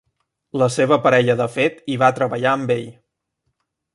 [0.61, 2.91] La seva parella de fet hi va treballar amb ell.